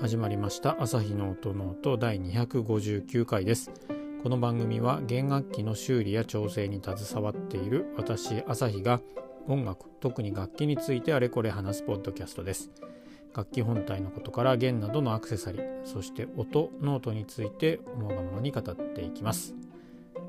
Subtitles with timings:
[0.00, 0.78] 始まりました。
[0.80, 3.70] 朝日の音ノート第259回です。
[4.22, 9.02] この番組は弦楽器の修理や調整に携わっている私朝日が
[9.46, 12.70] 音楽特に楽器についてあれこれ話すポッドキャストです。
[13.36, 19.54] 楽器本体のことから弦などのアクセサリーそして音ノートについて思うがままに語っていきます。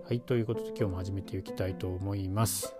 [0.05, 2.75] はいということで今日も始めていきたいと思います。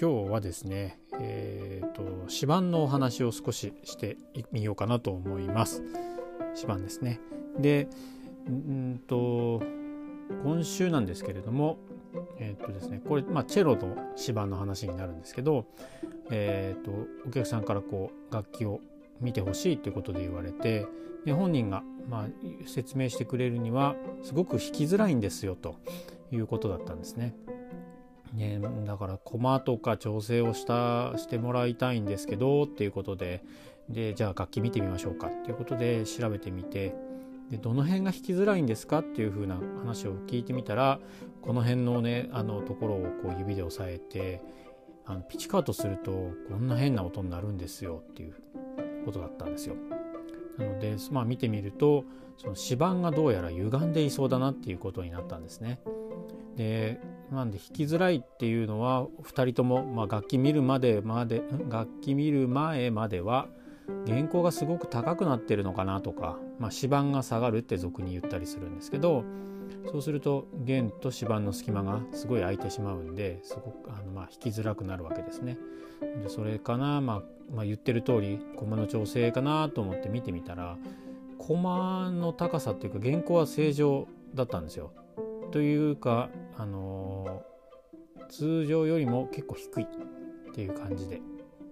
[0.00, 4.16] 今日はですねえーと、指板のお話を少しして
[4.52, 5.82] みようかなと思います。
[6.54, 7.20] 指板ですね。
[7.58, 7.88] で、
[8.46, 9.62] うんと
[10.44, 11.78] 今週なんですけれども、
[12.38, 15.66] えっ、とですね、これ、まあ、チェロの指板の話になるんですけど、
[16.30, 16.90] えっ、と
[17.26, 18.80] お客さんからこう楽器を
[19.20, 20.86] 見てほしいということで言われて
[21.24, 22.26] で本人が、まあ、
[22.66, 25.76] 説明してくれるにはすごく弾きづらいんですよと
[26.32, 27.34] いうことだったんですね。
[28.32, 33.42] ね、だから駒とか調整をしたしてもらいたいんですけどっていうことで
[33.88, 36.94] でじゃあ楽器見てみましょうかっていうことで調べてみて
[37.50, 41.00] でどの辺が弾きづらいんですかっていう風な話を聞いてみたら
[41.42, 44.40] この辺のねあのところをこう指で押さえて
[45.06, 48.34] あのピチカートするとこんな変な音になるんですよっていう
[49.04, 49.74] ことだったんですよ。
[50.56, 52.04] なので、まあ、見てみると
[52.36, 55.80] その指板がどうやら歪んでいそうだなっていうことになったんですね。
[56.56, 57.00] で
[57.30, 63.48] なんで弾きづらいっていうのは2人とも、まあ、楽器見るまでまで楽器見る前までは
[64.06, 69.24] 原稿がすごく高くなってるのかなとか、まあ、指板が下がるって俗に言ったりするんですけど
[69.90, 75.58] そうすると弦と指板の隙間がすごい空いてしまうんですごくあのまあ弾きづらくなるわけですね。
[76.22, 77.22] でそれかな、まあ、
[77.54, 80.76] まあ言ってる通り駒の調整かなと思って見てみたら
[81.38, 84.92] 駒の高さっていうか原稿は正常だったんですよ。
[85.50, 89.86] というか、あのー、通常よりも結構低いっ
[90.54, 91.20] ていう感じで。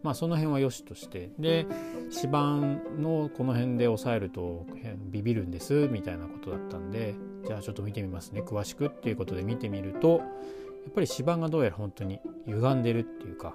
[0.03, 1.31] まあその辺は良しとして。
[1.39, 1.67] で
[2.15, 2.57] 指板
[3.01, 4.67] のこの辺で押さえると
[5.11, 7.15] ビビるんですみたいなことだったんで。
[7.47, 8.43] じゃあちょっと見てみますね。
[8.43, 13.55] 詳しくっていうことで見てみるとやっぱり指板がどうやら本当に歪んでるっていうか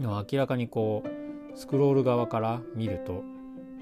[0.00, 3.12] 明らかにこうスクロール側から見ると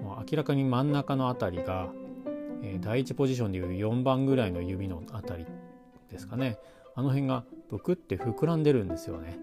[0.03, 1.89] もう明らかに真ん中の辺りが
[2.63, 5.47] え第1ポジションでいう4番ぐらいの指のあたり
[6.11, 6.59] ですかね。
[6.95, 9.39] あの辺がブクって膨らんでるんですよね。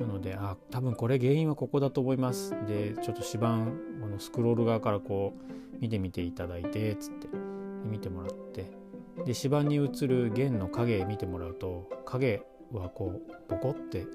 [0.00, 2.50] なのであ多分これ原因はここだと思います。
[2.66, 3.70] でちょっと指板
[4.00, 7.28] このスクロール側からこう見てみていただいてつって
[7.84, 8.70] 見てもらって。
[9.24, 12.42] で指板に映る弦の影見てもらうと影
[12.72, 14.06] はこうボコって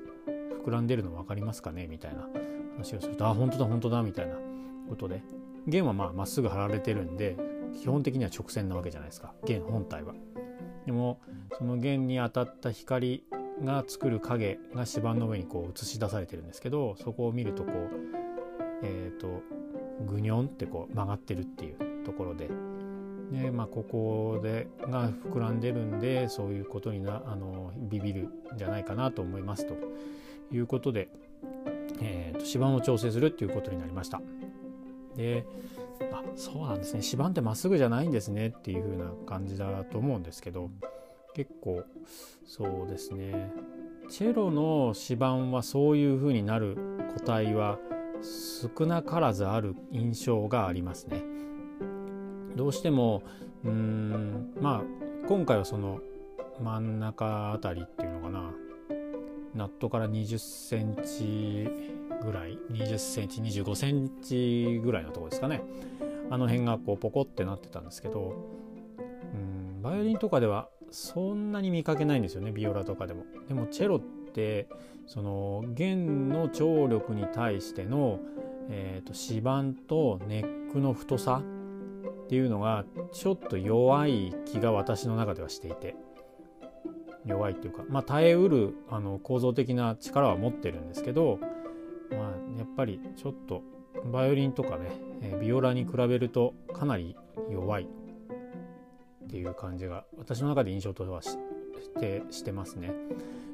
[0.66, 1.88] 膨らんでるの分かりますかね？
[1.88, 2.30] みたいな。
[2.76, 4.36] 話をするとあ本当だ本当だみたいな
[4.90, 5.22] ことで。
[5.68, 7.38] 弦はまあまっすぐ貼られてるんで
[7.76, 10.14] 基本的には直線なわけじゃないですか弦本体は。
[10.86, 11.20] でも
[11.58, 13.24] その弦に当たった光
[13.64, 17.76] が作る影が指板の上にこう映し出されてるんですけどそこを見るとこう
[18.84, 19.42] えっ、ー、と
[20.06, 22.50] グニョンってこう曲がってるっていうところで
[23.32, 29.76] で、まあ、ここでが膨らんでるんでそういうことになあのビビるんじゃないかなと思いますと
[30.52, 31.10] いうことで、
[32.02, 34.22] えーと、と指板を調整するっていうことになりました。
[35.16, 35.46] で
[36.12, 37.02] あそうなんですね。
[37.04, 40.70] 指板ってまっすぐじゃないんですねっていう風な感じだと思うんですけど
[41.34, 41.84] 結構
[42.46, 43.52] そうですね。
[44.10, 46.78] チェロの指板はそういう風になる
[47.14, 47.80] 個体は
[48.22, 51.22] 少なからずある印象がありますね。
[52.56, 53.24] どうしても
[53.64, 56.00] うーんまあ今回はその
[56.62, 58.52] 真ん中あたりっていうのかな。
[59.56, 61.70] ナットから20センチ
[62.24, 65.64] ぐらい20センチ25センチぐらいのとこですかね
[66.30, 68.36] あの辺がこうポコってなってたんですけど
[69.34, 73.26] うんバイオリンとかではそんなに見かけないんですよねビオラとかでも。
[73.48, 74.68] でもチェロって
[75.08, 78.20] その弦の張力に対しての、
[78.70, 85.96] えーと、指板とネックの太さっていうのがちょっと弱い気が私の中ではしていて
[87.26, 91.40] 弱いっていうかまあ耐えうるあの構造的な力は持ってるんですけど
[92.12, 93.62] まあやっぱりちょっと
[94.12, 94.92] バイオリンとかね、
[95.22, 97.16] えビオラに比べるとかなり
[97.50, 101.38] 弱いっていう感じが私の中で印象とはし
[102.00, 102.92] てしてますね。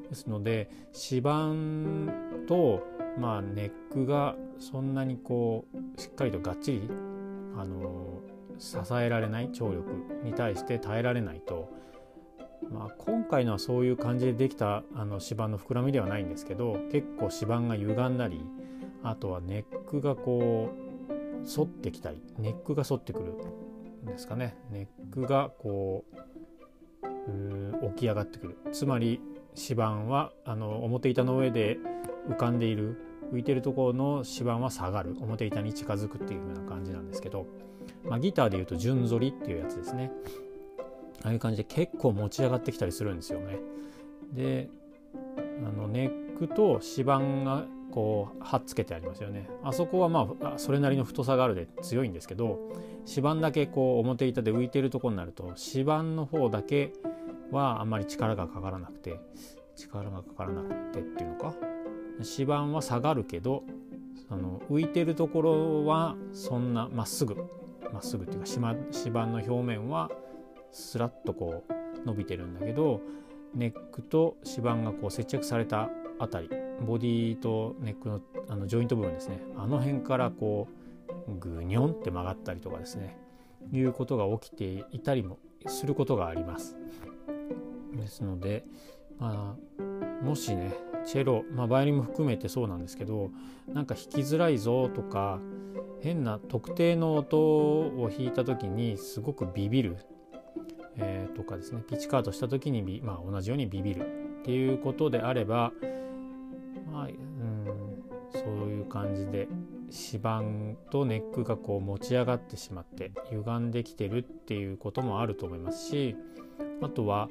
[0.09, 0.69] ですので
[1.11, 2.83] 指板と、
[3.19, 6.89] まあ、ネックがそんなにこうしっかりとがっちり
[7.55, 8.21] あの
[8.57, 9.85] 支えられない張力
[10.23, 11.69] に対して耐えられないと、
[12.71, 18.42] まあ、今回のはそういう感じでできたあの指板の膨らみではないんですけど結構指板が歪んだり
[19.04, 23.33] あとはネックがこう反ってきたりネックが反ってくる
[24.04, 24.57] んですかね。
[24.71, 28.57] ネックがこう起き上がってくる。
[28.71, 29.21] つまり
[29.56, 31.77] 指板はあの表板の上で
[32.30, 33.01] 浮かんでいる
[33.31, 35.16] 浮いてるところの指板は下がる。
[35.21, 37.48] 表板に近づくっていう風な感じなんですけど、
[38.04, 40.12] まあ、ギターでいうと順反りっていうやつですね。
[41.24, 43.60] ああいう感じで結構持ち上がってきたりするんですよね。
[44.33, 44.69] で
[45.38, 49.50] あのネックと指板がこうはっつけてありますよね。
[49.63, 52.60] あそこはまあそれなりの太さがあるで強いんですけど
[53.07, 56.94] 指板だけこう表板で浮いてるとこになると指板の方だけ
[57.51, 59.19] はあんまり力がかからなくて
[59.75, 61.54] 力がかからなくてっていうのか。
[62.19, 63.63] 指板は下がるけど
[64.30, 67.36] あの浮いてるところはそんなまっすぐ
[67.94, 70.12] まっすぐっていうか指板の表面は
[70.71, 73.01] スラッとこう伸びてるんだけど
[73.56, 75.89] ネックと指板がこう接着された
[76.19, 76.50] あたり
[76.86, 80.68] ボディとネックのあのジョイント部分ですねあの辺からこ
[81.27, 83.18] うグニョンって曲がったりとかですね
[83.71, 85.38] いうことが起きていたりも
[85.68, 86.75] することがあります。
[87.94, 88.66] ですので、
[89.19, 90.74] まあ、もしね
[91.06, 93.31] チェロ、まあ、バイオリンも含めてそうなんですけど
[93.68, 95.39] なんか弾きづらいぞとか
[96.01, 99.98] 変な特定の音を弾いた時にすごくビビる、
[101.01, 104.01] えー、とかですねピッチカートした時にまあ、同じようにビビる
[104.41, 105.71] っていうことであれば、
[106.91, 109.47] まあ、うんそういう感じで
[109.91, 110.43] 指板
[110.91, 116.15] とネックがこう持ち上がってしまって歪んできてるっていうこともあると思いますし
[116.81, 117.29] あとは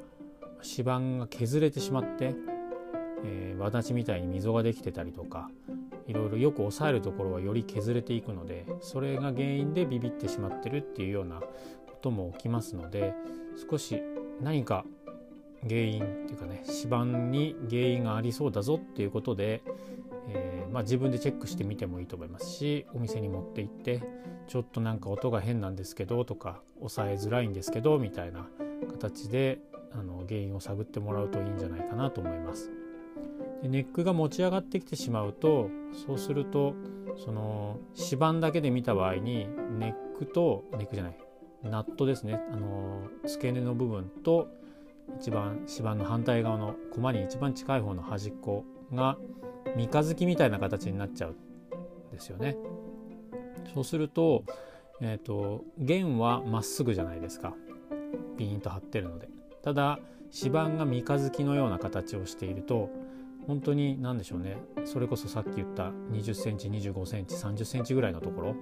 [0.62, 2.34] 指板が削れてしまって、
[3.24, 5.50] えー、轍みたいに溝ができてたりとか
[6.08, 11.48] いろいろよく押さえるところはより削れていくのでそれが原因でビビってしまってるっていうようなこ
[12.00, 13.14] とも起きますので
[13.70, 14.00] 少し
[14.40, 14.84] 何か
[15.62, 19.62] 原因っていうかね指板に原因がありそうだぞっていうことで、
[20.28, 24.02] えー、まあ、自分でチェックしてみてもいいと思いますしお店に持って行って
[24.46, 28.46] ちょっとなんか音が変なんですけどとか押さえづらいんですけどみたいな
[28.88, 29.58] 形で
[29.92, 32.70] あの原因を探ってもらうといいんじゃないかなと思います。
[33.62, 35.70] でネックが持ち上がってきてしまうと
[36.06, 36.74] そうすると
[37.16, 41.18] その指板だけで見た場合にネックとネックじゃない
[41.68, 44.48] ナットですねあの付け根の部分と
[45.18, 49.16] 一番指板の反対側の駒に一番近い方の端っこが
[49.76, 51.36] 三日月みたいな形になっちゃうん
[52.12, 52.56] ですよね。
[53.74, 54.44] そうすると,、
[55.00, 57.54] えーと、弦はまっすぐじゃないですか
[58.36, 59.28] ピーンと張ってるので。
[59.62, 59.98] ただ
[60.32, 62.90] 指板が三日月のような形をしていると
[63.46, 68.54] 本当に何でしょうねそれこそさっき言った20センチ25センチ30センチぐらいのところ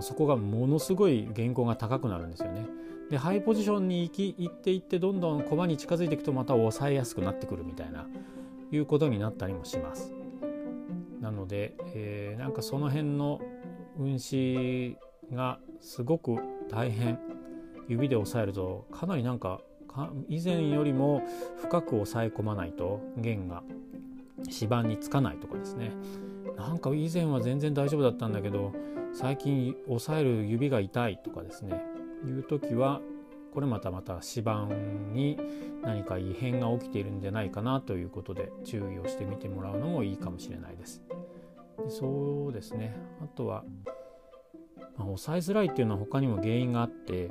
[0.00, 2.66] そこがものすごい原稿が高くなるんですよね。
[3.10, 8.06] でハイポジションに行き行っていってどんどん駒に近づいていくとまた抑えやすくなってくるみたいな
[8.72, 10.12] いうことになったりもします。
[11.20, 13.40] なので、えー、なんかその辺の
[13.98, 14.96] 運指
[15.32, 16.36] がすごく
[16.70, 17.18] 大変
[17.88, 19.60] 指で押さえるとかなりなんか
[20.28, 21.22] 以前よりも
[21.62, 23.62] 深く押さえ込まないと弦が
[24.46, 25.92] 指板につかないとかですね
[26.56, 28.72] なんか以前は全然大丈夫だったんだけど
[29.14, 31.80] 最近押さえる指が痛いとかですね。
[32.26, 33.00] いう時は
[33.52, 34.66] これまたまた指板
[35.12, 35.38] に
[35.82, 41.00] 何か異変が起きているんじゃないかなということで注意をしてみてもらうのもいいかもしれないです。
[41.78, 42.96] でそうですね。
[43.22, 43.64] あとは、
[44.96, 47.28] まあ、押さえづらいっていうのは他にも原因があって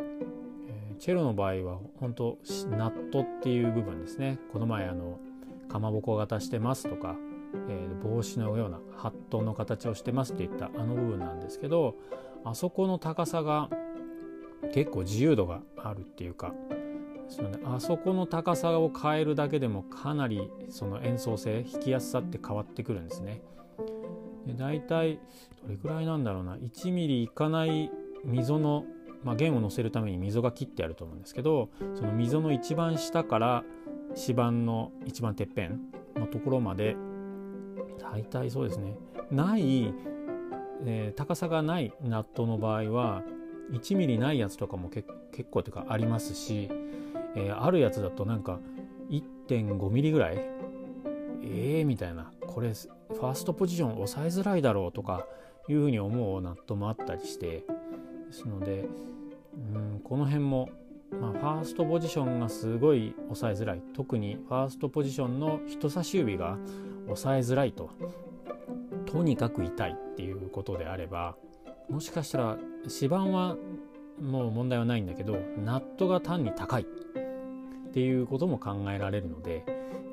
[0.69, 2.37] えチェロの場合は本当
[2.69, 4.39] ナットっていう部分ですね。
[4.53, 5.19] この前あの
[5.67, 7.17] かまぼこ型してますとか、
[7.69, 11.95] えー、帽子のようなハットの形をしてますっていったあの部分なんですけど
[12.43, 13.69] あそこの高さが
[14.73, 16.53] 結構自由度があるっていうか
[17.29, 23.41] その、ね、あそこの高さを変えるだけでもかなりその演奏性弾きやすさって変わってくるんですね。
[24.45, 25.19] で大体
[25.63, 27.91] どれくらいなんだろうな1ミリいかない
[28.25, 28.85] 溝の
[29.23, 33.63] まあ、弦を乗せるために溝が切ってあると思うんですけどその溝の一番下から
[34.15, 35.79] 指板の一番てっぺん
[36.15, 36.95] のところまで
[38.13, 38.95] 大体そうですね。
[39.31, 39.91] ない、
[40.85, 43.23] えー、高さがないナットの場合は
[43.71, 45.09] 1ミリないやつとかも結
[45.49, 46.69] 構というかありますし、
[47.35, 48.59] えー、あるやつだとなんか
[49.09, 50.37] 1.5ミリぐらい
[51.41, 52.31] えーみたいな。
[52.45, 55.25] これファーストポジション抑えづらいだろうとか
[55.67, 57.65] いうふうに思うナットもあったりして。
[58.27, 58.85] ですので
[59.75, 60.69] うんこの辺も、
[61.21, 63.81] まあ、ファーストポジションがすごい抑えづらい。
[63.93, 66.57] 特にファーストポジションの人差し指が
[67.05, 67.89] 抑えづらいと。
[69.05, 71.35] とにかく痛いっていうことであれば
[71.87, 73.55] もしかしたら指板は
[74.19, 79.63] もう問題はないんだけどナットが単に高いっていうことも考えられるので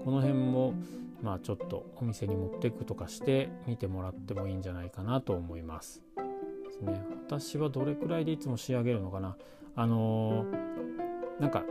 [0.05, 0.75] この辺も
[1.23, 6.03] まあちょっとお店に持っていくとかして見てもらってもいいんじゃないかなと思います。
[6.17, 7.03] ですね。
[7.27, 9.37] 私はどれくらいでいつも仕上げるのかな。
[9.77, 10.90] あのー、
[11.41, 11.65] なんか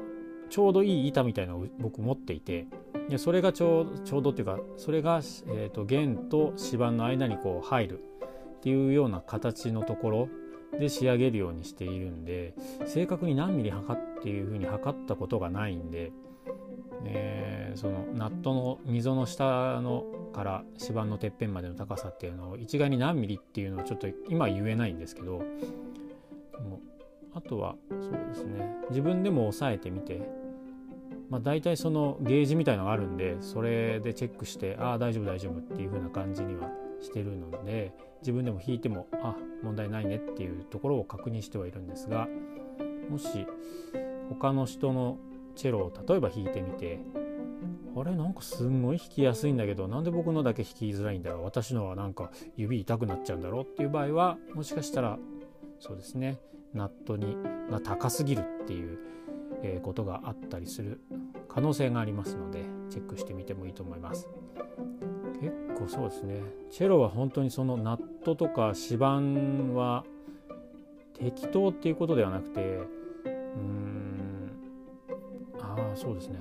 [0.50, 2.68] ちょうどいい板みたいなのを僕持っていて
[3.08, 10.30] でそれがちょうちょうどっていうかそれが、えーと、弦と指板の間にこう入るっていうような形のところ
[10.80, 12.54] で仕上げるようにしているんで
[12.86, 16.12] 正確に何ミリ測っていうふうに測ったことがないんで、
[17.06, 25.42] えー、そのナットの溝の下のから指板のてっぺんまでの高さっていうのを一概に何ミリっていうのをちょっと今言えないんですけど
[27.34, 28.70] あとはそうですね。
[28.90, 30.40] 自分でも押さえてみて。
[31.30, 36.72] まあ、大体そのゲージみたいのがあるんでそれでチェックしてああ大丈夫大丈夫っていう風な感じには
[37.02, 42.28] してるので自分でも弾いてもあ問題ないねっていうところを確認してはいるんですが
[43.10, 43.46] もし
[44.30, 45.18] 他の人の
[45.56, 47.00] チェロを例えば弾いてみて
[47.96, 55.18] あれなんかすんごい弾きやすいんだけどなんで僕のだけ弾きづらいんだろう私のはなんか指痛くなっちゃうんだろうっていう場合はもしかしたら
[55.80, 56.38] そうですね。
[56.74, 57.38] ナットに
[57.70, 59.00] が高すぎるっていう
[59.64, 61.00] えことがあったりする
[61.48, 64.28] 可能性がありますのでチェックしてみてもいいと思います。
[65.42, 66.42] 結構そうですね。
[66.70, 70.04] チェロは本当にそのナットとか指板は
[71.18, 74.52] 適当っていうことではなくてうーん
[75.60, 76.40] ああそうですね。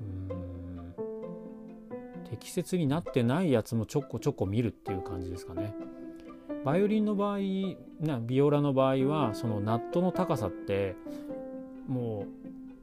[0.00, 0.94] うん
[2.28, 5.74] 適切になってないやつもちょこちょこ見るっていう感じですかね。
[6.66, 7.38] バイオリンの場合
[8.00, 10.96] なビオラの場合はそのナットの高さって
[11.86, 12.26] も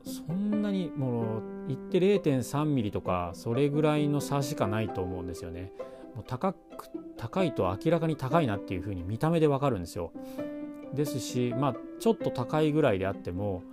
[0.05, 5.73] うそんなにもう言って0.3ミリとかそれぐらいの差しかないと思うんですよね。
[6.15, 6.59] もう高く
[7.17, 10.13] 高いと明らかに高いなっていう風に見た目でわかるんですよ。
[10.93, 13.63] ですしまあちょっと高いぐらいであっても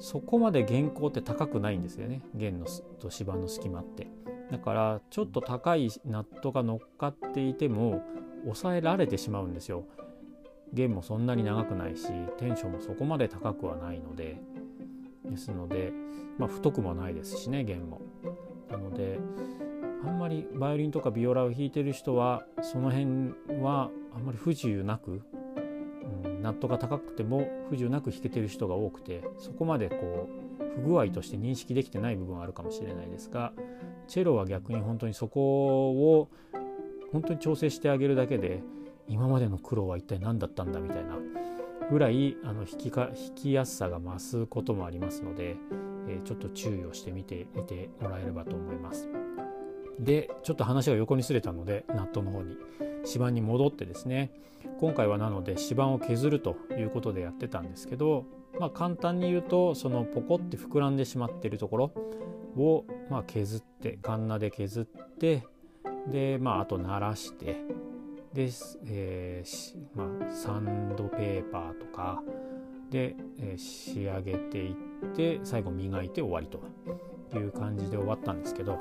[0.00, 2.66] そこまで原稿って高くないんですよね弦の
[2.98, 4.08] と芝の隙間って。
[4.50, 8.02] だからちょっと高いナットが乗っかっていても
[8.44, 9.84] 抑えられてしまうんですよ。
[10.72, 12.06] 弦もそんなに長くないし
[12.38, 14.40] テンションもそこまで高くはないので
[15.24, 15.92] ですので、
[16.38, 18.00] まあ、太くもないですしね弦も。
[18.70, 19.18] なので
[20.06, 25.22] あんまりバイオリンとかビオラを弾いてる人はその辺はあんまり不自由なく、
[26.24, 33.52] うん、ナットが高くても不自由なく弾けてる人が多くてそこまでこう不具合として認識できてない部分はあるかもしれないですが
[34.06, 36.28] チェロは逆に本当にそこを
[37.12, 38.62] 本当に調整してあげるだけで
[39.08, 41.16] 今までの苦労は一体何だったんだみたいな
[41.90, 45.56] ぐらいあの弾きか弾きやすさが増すこともありますので、
[46.08, 49.08] えー、ちょっと注意をしてみてみてもらえればと思います。
[49.98, 52.56] でちょっと話が横にすれたのでナットの方に
[53.04, 54.30] 指板に戻ってですね
[54.78, 58.24] 今回はなので指板を削るということでやってたんですけど、
[58.58, 61.92] まあ、簡単に言うとそのポコって膨らんでしまっているところ
[62.56, 64.84] を、ま、削ってカンナで削っ
[65.18, 65.44] て
[66.08, 67.56] でまああと鳴らして
[68.32, 68.48] で、
[68.86, 72.22] えーまあ、サンドペーパーとか
[72.90, 74.74] で、えー、仕上げていっ
[75.14, 78.78] て最後磨いて終わりという感じで終わったんですけど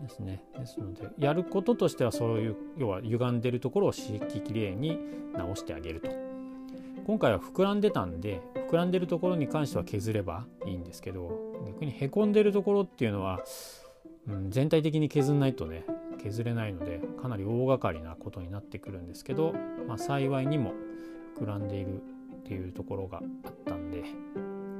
[0.00, 0.42] ですね。
[0.58, 4.98] ですのでやることとしてはそういう要は歪んでるところをしきれいに
[5.34, 6.10] 直してあげると。
[7.06, 8.40] 今回は膨らんでたんで
[8.70, 13.40] 膨らんでるところに関しては削ればいいんですけど逆にへこんでるところっていうのは、
[14.28, 15.84] うん、全体的に削んないとね
[16.22, 19.54] 削れないのでかなり大掛かりなことになってくるんですけど、
[19.86, 20.72] まあ、幸いにも
[21.38, 24.04] 膨らんでいるっていうところがあったんで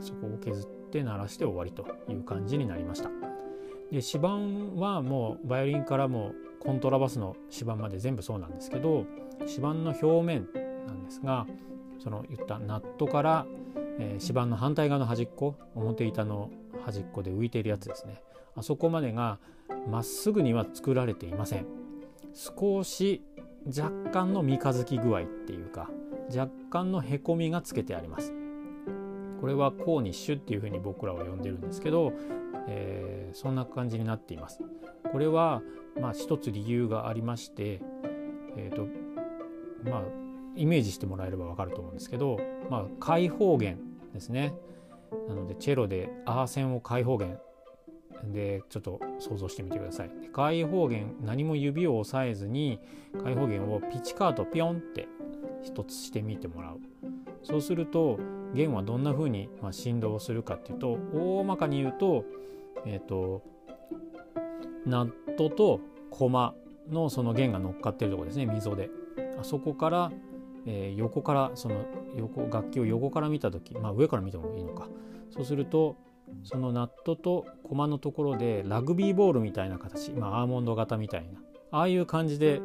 [0.01, 3.09] そこを削って鳴らして終わりという感じになりました。
[3.91, 9.05] で指板はもうバイオリンからもコントラバスの指板まで全部そうなんですけど
[9.41, 10.49] 指板の表面
[10.87, 11.47] なんですが
[12.03, 13.47] その言ったナットから、
[13.99, 16.51] えー、指板の反対側の端っこ表板の
[16.85, 18.23] 端っこで浮いているやつですね。
[18.57, 19.39] あそこまでが
[19.89, 21.67] まっすぐには作られていません。
[22.35, 23.23] 少し
[23.67, 25.91] 若干の三日月具合っていうか
[26.35, 28.33] 若干のへこみがつけてあります。
[29.41, 32.13] これはコーニッシュっていうふうに僕らは呼んでるんですけど、
[32.69, 34.63] えー、そんな感じになっています。
[35.11, 35.63] これは
[36.01, 37.83] まあ一つ理由がありまして
[38.57, 38.87] えっ、ー、と
[39.91, 40.03] まあ
[40.57, 42.39] イメージしてもらえればわかると思うんですけど
[42.71, 43.79] まあ開放弦
[44.15, 44.55] ですね。
[45.29, 47.39] なのでチェロでアーセンを開放弦
[48.25, 50.11] でちょっと想像してみてください。
[50.33, 52.79] 開放弦何も指を押さえずに
[53.23, 55.09] 開放弦をピチカートピョンって
[55.63, 56.81] 一つしてみてもらう。
[57.43, 58.19] そうすると
[58.55, 62.25] 弦はどんな風にま振動するかっていうと大まかに言うと
[62.87, 63.43] えっ、ー、と
[64.87, 66.55] ナットとコマ
[66.91, 68.91] のその弦が乗っかってるとこですね溝で。
[69.39, 70.13] あそこから、
[70.67, 71.85] えー、横からその
[72.17, 74.89] 横楽器を横から見た時まあ上から見てもいいのか。
[75.31, 75.97] そうすると
[76.45, 82.61] そのナットとコマのところでラグビーボールみたいな形、まあ、アーモンド型みたいなああいう感じで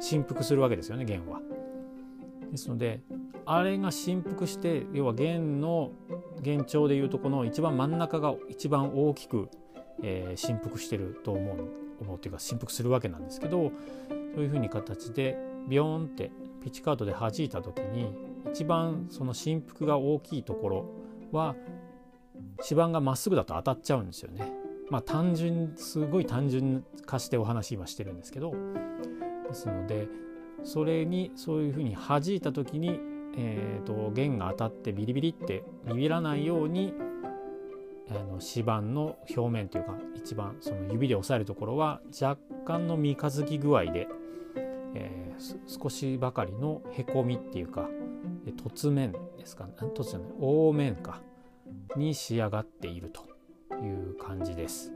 [0.00, 1.40] 振幅するわけですよね弦は。
[2.50, 3.02] ですので
[3.44, 5.92] あれが振幅して要は弦の
[6.40, 9.48] 弦長でいうとこの一番真ん中が一番大きく
[10.02, 11.68] えー、振幅してると思う
[12.00, 13.72] 思うっていうか振幅するわけなんですけど
[14.34, 15.36] そういうふうに形で
[15.68, 16.30] ビヨーンって
[16.62, 18.14] ピッチカートで弾いた時に
[18.52, 20.84] 一番その振幅が大きいところ
[21.32, 21.56] は
[22.62, 24.52] 指板がまっすぐだと当たっちゃうんですよね。
[24.90, 28.52] まあ単純すごい単純化してお話今してるんですけど。
[29.48, 30.08] ですので
[30.62, 33.00] それにそういうふうに弾いた時に、
[33.34, 36.92] えーと、弦が当たってビリビリってビビらないように
[38.10, 44.08] あの指板の表面というか一番その指で押さえるところは若干の三日月具合で、
[44.94, 47.88] えー、少しばかりのへこみっていうか
[48.62, 49.64] 凸面ですか？
[49.64, 51.22] 凸じゃない凹面か。
[51.96, 53.22] に仕上がっていると
[53.76, 54.92] いう感じです。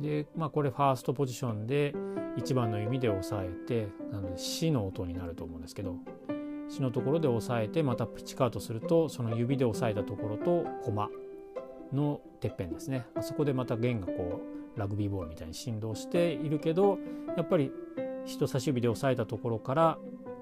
[0.00, 1.94] でまあこれファーストポジションで
[2.36, 5.96] 1番の弓で押さえてなので「死」の音になると思うんですけど
[6.68, 11.10] 「死」のところで押さえてまたピチカートするとその指で押さえたところとコマ
[11.92, 14.40] のてっぺんですねあそこでまた弦がこ
[14.76, 16.98] うラグビーボールみたいに振動しているけど
[17.36, 17.72] やっぱり
[18.24, 19.98] 人差し指で押さえたところから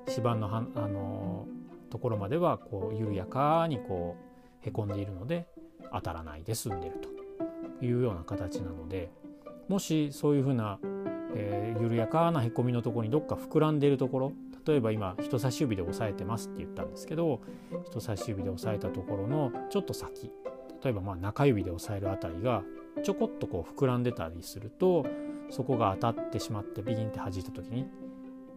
[0.09, 1.47] 指板のはあの
[1.89, 5.47] ところまではこう緩やかにこうへこんでいるので
[5.93, 9.11] 当たらないで済んでるというような形なので
[9.69, 10.79] もしそういうふうな、
[11.35, 14.33] えー、緩やかなへこみのところにどっか膨らんでいるところ
[14.67, 17.41] 例えば今人差し指で押さえてますって言ったんですけど
[17.85, 20.33] 人差し指で押さえたところのちょっと先
[20.83, 22.63] 例えばまあ中指で押さえるあたりが
[23.03, 25.07] ちょこっとこう膨らんでたりすると
[25.51, 27.87] そこが当たってしまってビギンって弾いた時に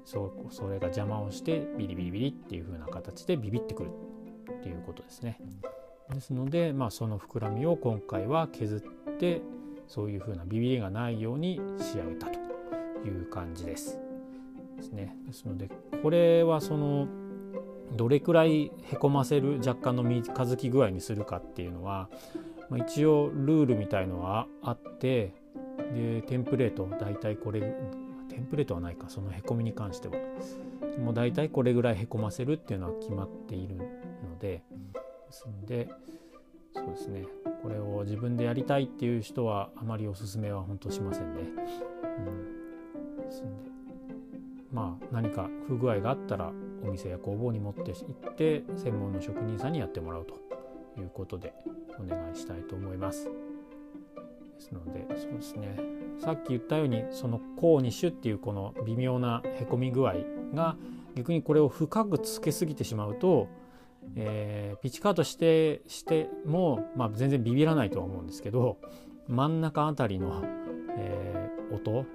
[0.05, 3.89] そそれが邪魔をしてビリビリビリっていう風な形でビビってくる
[4.51, 5.39] っていうことですね。
[6.13, 9.41] ですので、まあ、その膨らみを今回は削って
[9.87, 12.39] そういう風なビビりがないように仕上げたと
[13.07, 13.99] いう感じです。
[14.77, 15.15] ですね。
[15.27, 15.69] ですので
[16.01, 17.07] これはその
[17.95, 22.09] どれくらいへこませる若干の三日月具合にするかっていうのは、
[22.69, 25.33] まあ、一応ルールみたいのはあって
[25.93, 27.61] でテンプレート大体これ
[28.29, 30.13] テンプレートはないかそのへこみに関しては
[31.03, 33.83] もう大体これぐらいへこませるっていうのは決まっているの
[34.39, 34.61] で
[35.29, 35.87] ですんで
[36.73, 37.25] そうですね
[37.61, 41.41] これを自分でやりたいっていう人はあまりおすすめは本当しませんね。
[41.41, 43.69] うん、ですんで
[44.71, 46.51] まあ何か不具合があったら
[46.83, 50.35] お店や工房に持って行って専門の職人さんにやってもらうと
[50.99, 51.53] いうことで
[51.99, 53.25] お願いしたいと思います。
[53.25, 53.31] で
[54.59, 55.77] すのでそうですね
[56.19, 60.15] さっき言ったようにそのコーニッシュっていうこの微妙なへこみ具合
[60.53, 60.75] が
[61.15, 63.47] 逆にこれを深くつけすぎてしまうと
[64.15, 68.77] えー、ピッチカートしてしても、まあ、全然ビビらないとは思うんですけど
[69.27, 70.43] 真ん中あたりの、
[70.97, 72.05] えー、音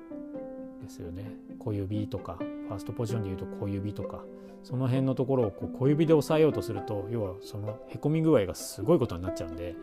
[0.82, 1.32] ですよね。
[1.58, 4.22] 小指とかファーストポジションでいうと小指とか
[4.62, 9.74] その辺のところをこう小指で押さえようとすると要はそのへこみ具合がすごいことになっちゃうんで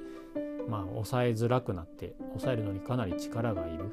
[0.68, 3.86] まあ押さえづらくなって押さえるのにかなり力がいる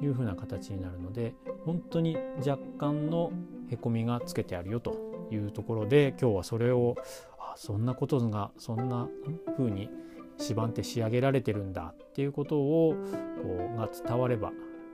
[0.00, 3.32] という風な形になるので本当に若干の
[3.70, 5.07] へこみがつけてあるよと。
[5.30, 6.96] いうところで今日はそれを
[7.38, 9.08] あそんなことがそんな
[9.56, 9.90] 風に
[10.38, 12.94] 芝って仕上げられてるんだっていうことを
[13.42, 14.52] こうが伝われば、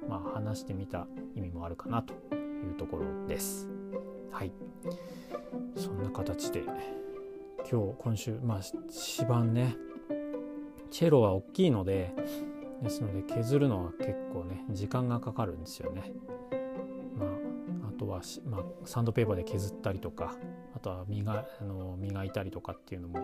[0.08, 3.68] まあ、話してみた意味もあるかなというところです。
[4.30, 4.52] はい
[5.76, 6.62] そんな形で
[7.70, 9.76] 今日今週まあ芝ね
[10.90, 12.12] チェロは大きいので
[12.82, 16.12] ですので削るのは結構ね時間がかかるんですよね。
[18.14, 20.34] まあ、あとは、まあ、サンドペーパーで削ったりとか
[20.74, 23.20] あとは磨あの磨いたりとかっていうのも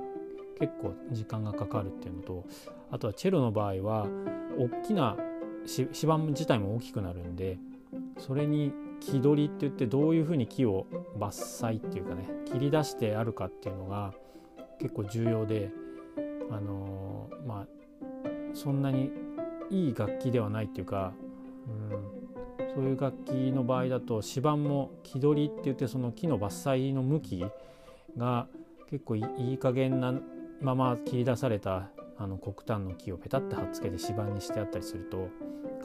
[0.59, 2.45] 結構時間がかかるっていうのと
[2.91, 4.07] あとはチェロの場合は
[4.59, 5.17] 大きな
[5.67, 7.59] 指板自体も大きくなるんで
[8.19, 10.87] それに木取りって言ってどういうふうに木を
[11.19, 14.13] 伐採っていうかね切り出してあるかっていうのが
[14.79, 15.71] 結構重要で
[16.51, 17.67] あのー、まあ
[18.55, 19.11] そんなに
[19.71, 21.13] いい楽器ではないっていうか、
[21.67, 22.20] うん、
[22.75, 27.45] そういう楽器の場合だと指板も木取りって言ってその木の伐採の向き
[28.17, 28.47] が
[28.91, 30.15] 結構いい加減な
[30.61, 35.29] まま切り出されたあの黒炭の木をペタッて貼っつけて指板にしてあったりすると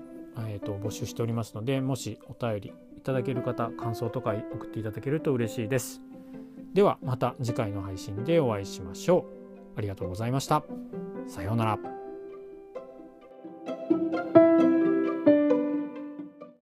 [0.47, 6.01] えーと、募集しておりますのでもしお便りいただける方感想とか送っていただけると嬉しいです。
[6.73, 9.25] ではまた次回の配信でお会いしましょ
[9.75, 9.77] う。
[9.77, 10.63] ありがとうございました。
[11.27, 12.02] さようなら。